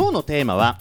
[0.00, 0.78] 今日のテーマは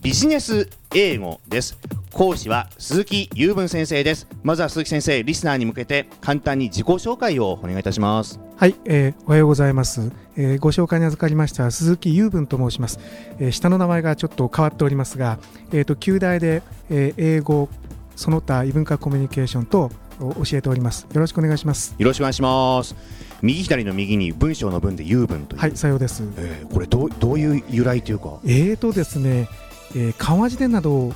[0.00, 1.76] ビジネス英語です。
[2.10, 4.26] 講師は鈴木雄文先生です。
[4.42, 8.40] まずは鈴木先生リスナーに向けて簡単に自己紹介をお願いいたします。
[8.56, 12.98] はい、えー、おはようございます、えー、ご紹介に預かりました鈴木雄文と申します、
[13.38, 15.38] えー、下の名前がちょっと変わっておりますが、
[15.70, 17.68] えーと、旧大で、えー、英語
[18.16, 19.90] その他異文化コミュニケーションと
[20.22, 21.06] 教えております。
[21.12, 21.94] よろしくお願いします。
[21.98, 22.94] よろしくお願いします。
[23.42, 25.60] 右左の右に文章の文で雄文という。
[25.60, 28.38] はいさようです、えー、これどうどういう由来というか？
[28.44, 29.48] えーとですね、
[29.96, 31.12] えー、漢和辞典などを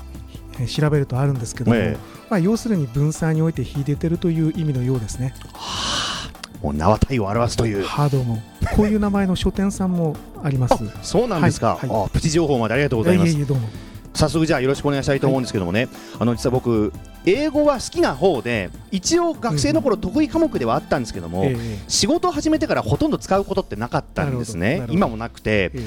[0.67, 1.99] 調べるとあるんですけども、えー、
[2.31, 5.35] まあ、要するに分散において秀でてるという意味のようですね。
[5.53, 7.85] はあ、もう名は体を表すという。
[7.85, 8.43] ハードも。
[8.75, 10.75] こういう名前の書店さんもあります。
[11.03, 11.77] そうなんですか。
[11.77, 13.33] はいはい、あプチ情報までありがとうございます。
[13.33, 13.69] いえいえどうも。
[14.15, 16.91] 早速じゃあよろしくお願いしたいと思うんですけどもね、はい、あの実は僕
[17.27, 21.57] 英語は好きな方で一応学生の頃得意科目ではあったんですけども、うん
[21.89, 24.87] 仕事を始めてからほとんど使うことってなかったんですね。
[24.91, 25.81] 今もなくて、え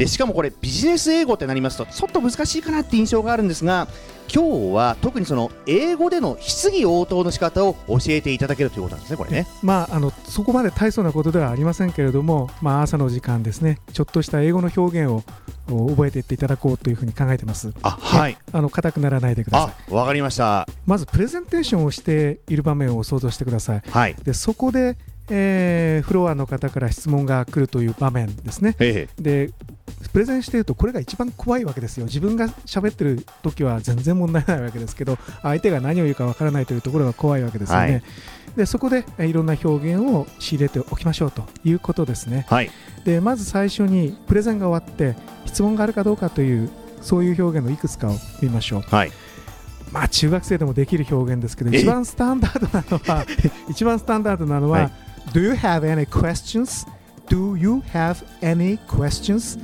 [0.00, 3.86] でしかもこれビジネス英語ってなりますとちょっと難しいかなって印象があるんですが
[4.34, 9.48] 今日は特にその英語での質疑応答の仕方を教えていただけるということなんですね、これね。
[9.60, 15.24] まあ、あのそこまで大層なことではありませんけれども、まあ、朝の時間ですね、ちょっとした英語の表現を
[15.88, 17.72] 覚えていっていただこうというふうに考えてます。
[17.82, 18.38] あはい。
[18.52, 19.92] あの硬くならないでください。
[19.92, 20.68] わかりました。
[20.86, 23.82] まずプレゼンテーションをしている場面を想像してください。
[23.90, 24.14] はい。
[24.22, 24.96] でそこで
[25.30, 28.74] えー、フロアの方から質問が来るという場面ですね。
[29.18, 29.50] で
[30.12, 32.06] プレゼンしているとこれが一番怖いわけですよ。
[32.06, 37.92] 自分が喋ってる時は全然問題ないわけですけど相手が何を言うかわからないというところが怖いわけですよね。
[37.92, 38.02] はい、
[38.56, 42.46] でそこでいろんな表現を仕入れておきましょうということですね。
[42.48, 42.70] はい、
[43.04, 45.16] でまず最初にプレゼンが終わって
[45.46, 48.82] 質問があるかどうかというそういう表現のいくつかを見ましょう。
[48.82, 49.12] はい
[49.92, 53.26] まあ中学生でもできる表現ですけど一番スタンダードなのは
[53.68, 54.92] 一番スタンダードなのは、はい
[55.32, 56.86] Do you have any questions?
[57.28, 59.58] Do you have any questions?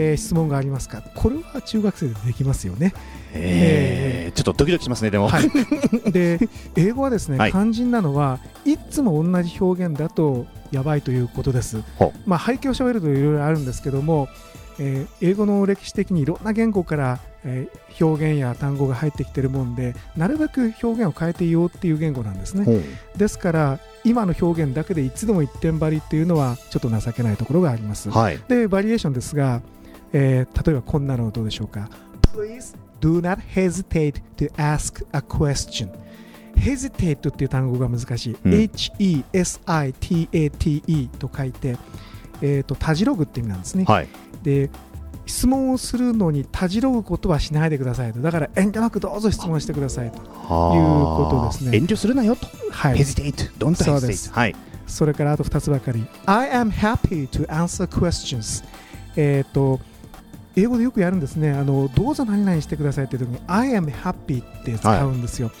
[0.00, 1.02] えー、質問がありますか？
[1.16, 2.94] これは中学生でできますよね。
[3.34, 5.28] えー、えー、ちょっとドキドキしますね、でも。
[5.28, 5.50] はい、
[6.12, 6.38] で
[6.76, 11.82] 英語はですね、はい、肝心なのはいつも同じ表現だとやばいということです。
[12.26, 14.28] まあ、背景をしゃべるといろいろあるんですけども、
[14.78, 22.82] えー、英語の歴史的にいろんな言語から、えー、表現や単語が入ってきているもんでなるべく表現を変えていようっていう言語なんですね。
[23.16, 29.60] ですから今の表現だけでいつでも一点張りっていうのはちょっと情けないところがあります、はい、でバリエーションですが、
[30.12, 31.88] えー、例えばこんなのどうでしょうか
[32.34, 35.90] ？Please do not hesitate to ask a question.
[36.56, 39.28] Hesitate っていう単語が難しい、うん、H-E-S-I-T-A-T-E
[41.18, 41.76] と書いて
[42.42, 43.84] えーと、たじろぐって意味なんですね。
[43.84, 44.08] はい、
[44.42, 44.70] で
[45.26, 48.20] 質問をするのにたじろぐことはしないでくださいと。
[48.20, 50.16] だから遠慮なくどうぞ質問してくださいと。
[50.16, 51.76] いうことですね。
[51.76, 53.52] 遠慮するなよと、はい、hesitate.
[53.58, 54.32] Don't hesitate.
[54.32, 56.06] はい、それからあと2つばかり。
[56.26, 58.64] I am happy to answer questions.
[59.16, 59.80] えっ、ー、と
[60.58, 61.52] 英語でよくやるんですね。
[61.52, 65.56] あのどうぞ何々してくださいっていう時に I am happy って使うんですよ、はい。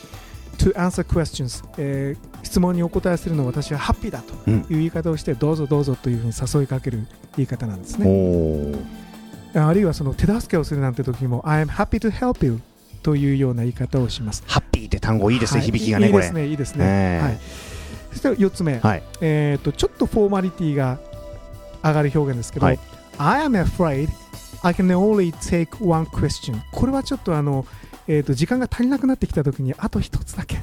[0.58, 7.06] To answer questions、えー、質問にお答えするの私はハッピーだという言い方をして、うん、どうぞどうぞというふうに誘いかける
[7.36, 8.74] 言い方なんですね。
[9.54, 12.60] あるいはその手助けをするなんて時も I am happy to help you
[13.02, 14.42] というような言い方をします。
[14.46, 17.20] ハッピーって単語いいですね、はい、響きがね、いいですね、いいですね。
[17.22, 17.38] はい、
[18.10, 20.98] そして4つ目、はい、えーと、ちょっとフォーマリティが
[21.84, 22.78] 上がる表現ですけど、はい、
[23.18, 24.08] I am afraid
[24.62, 26.60] I can only take one question.
[26.72, 27.66] これはちょっとあの
[28.08, 30.62] えーと、時間が足りなくなってきたときにあと一つだけ。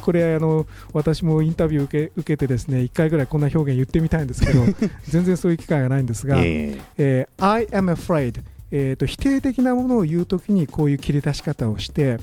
[0.00, 4.64] これあの私もインタビュー受け受けてですね1回ぐらいこんな表現言ってみたいんですけど
[5.08, 8.42] 全然そういう機会がないんですが、えーえー、I am afraid、
[8.76, 12.18] えーと、否定的なものを言うときにこういう切り出し方をして、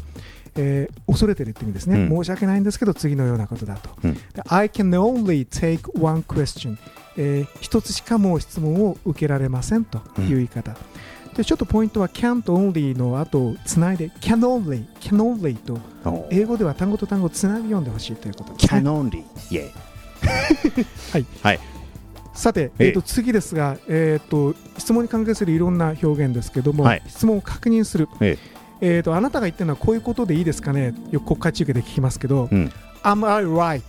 [0.57, 4.17] えー、恐れてるって意味ですね、うん、申し訳ないんですけど次のようなことだと、うん、
[4.49, 6.77] I can only take one question
[7.17, 10.77] えー、一つしかも質問を受けられませんという言い方、うん
[11.35, 15.79] でちょっとポイントは can't only の後つないで can only can only と
[16.29, 18.81] 英語では単語と単語をつなぎ読んでほしいということです、ね。
[18.81, 19.23] can only
[21.13, 21.59] はい、はい、
[22.33, 28.37] さて、えー、と次ですが、えーと、質問に関係するいろんな表現ですけども、はい、質問を確認する、え
[28.81, 28.99] え。
[28.99, 30.93] ーと、あなたが言ってるのはこういうことでいいですかね？
[31.11, 32.71] よく国会中継で聞きますけど、うん、
[33.03, 33.81] Am I right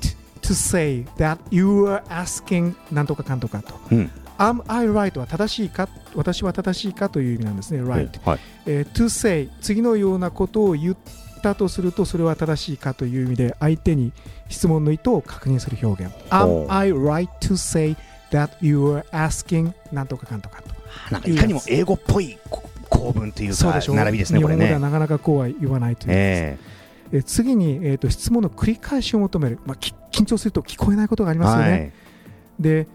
[0.42, 4.10] to say that you are asking なんとかかんとかと、うん。
[4.38, 5.88] Am I right は正しいか？
[6.14, 8.40] 私は正しいかという意味なんですね、right、はい。
[8.66, 10.96] えー、to say 次のようなことを言っ
[11.42, 14.12] たとするとそれは正しいかという意味で相手に
[14.48, 16.12] 質問の意図を確認する表現。
[16.30, 17.96] Am I right to say
[18.32, 20.74] that you are asking なんとかかんとかと。
[21.10, 22.38] なんかいかにも英語っぽい
[23.02, 24.66] 構文というか並びですねこれね。
[24.66, 31.92] 日本語ではなかなかこうは言わないというえー、え次に、えーと、質問の繰り返しを求める、まあ、緊張すると聞こえないことがありますよね、はい、
[32.58, 32.86] で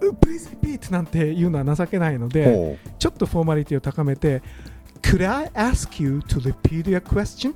[0.00, 4.42] Please repeat なんて言うのは情けないのでちょっとフォーマリティを高めて
[5.00, 7.54] Could I ask you to repeat your question?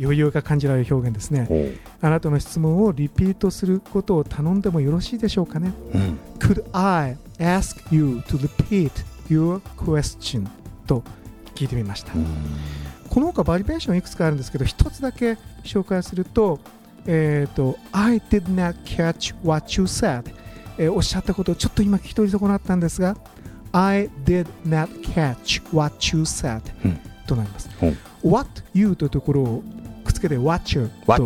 [0.00, 1.48] 余裕が感じられる表現ですね。
[2.02, 5.72] あなたの質問をリピートすることを頼んでもよろしいでしょうかね。
[5.94, 8.90] うん、Could I ask you to repeat
[9.28, 10.48] your question?
[10.86, 11.04] と
[11.54, 12.12] 聞いてみました。
[13.08, 16.58] この他バリベーションいくつかあるんですけど、一つだけ紹介すると、
[17.06, 20.24] えっ、ー、と、I did not catch what you said、
[20.78, 23.16] えー、おっしゃったことをちょっと今聞き取り損なったんですが、
[23.70, 27.70] I did not catch what you said、うん、となります。
[28.24, 29.62] What you というところを
[30.22, 31.16] けて What you、は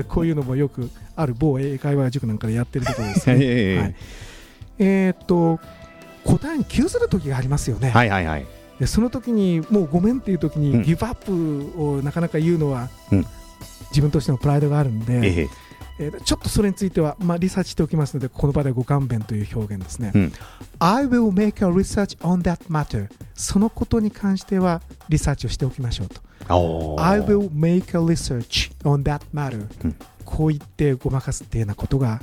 [0.00, 3.34] い、 こういうのもよくある某英会話塾なんかでやってるところですね。
[3.78, 3.94] はい、
[4.78, 5.60] えっ、と
[6.24, 7.90] 答えに急する時がありますよね。
[7.90, 8.46] はいはいはい。
[8.78, 13.26] でその時にもうごめんっていう時にギブアップをなかなか言うのは、うん、
[13.90, 15.67] 自分としてのプライドがあるんで、ええ
[15.98, 20.32] えー、ちょっとそれについては、まあ、リサーチしておきますのでこの場でご勘弁という表現ですね、うん、
[20.78, 26.20] I will make a research on that matter そのことに関してはリサーチをしておきましょうと。
[26.48, 32.20] I will make a research on that matter、うん、こう言ってごまかすっていうようなことが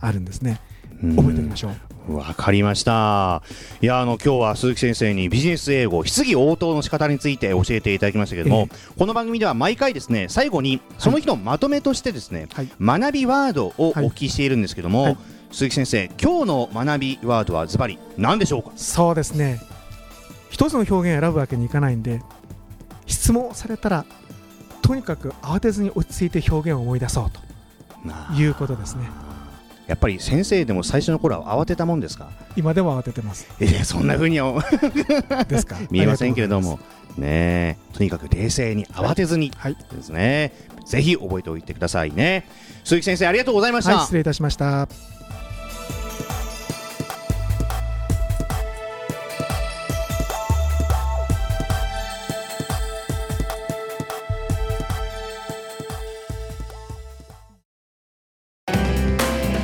[0.00, 0.60] あるんですね。
[1.00, 3.42] 覚えておきましょうわかりました。
[3.82, 15.16] いや、あの、今日は鈴木先生にビジネス英語、質疑応答の仕方について教えていただきましたけれども、えー、この番組では毎回ですね、最後にその日のまとめとしてですね、はい、学びワードをお聞きしているんですけども、はい、
[15.50, 18.72] 鈴木先生、今日の学びワードはズバリ何でしょうか？
[18.76, 19.60] そうですね。
[20.48, 22.22] 一つの表現を選ぶわけにいかないんで、
[23.06, 24.06] 質問されたら、
[24.80, 29.04] とにかく慌てずに落ち着いて表現を思い出そうということですね。
[29.88, 32.28] やっぱり先生でも最初の頃は慌てたもんですか？
[32.56, 33.48] 今でも慌ててます。
[33.60, 34.62] いやそんなふうには
[35.48, 35.76] ですか。
[35.90, 36.78] 見えませんけれども。
[37.16, 42.46] ねとにかく冷静に慌てずにですね、はい、ぜひ覚えておいてくださいね。
[42.84, 44.88] 鈴木先生ありがとうございました、はい、失礼いたしました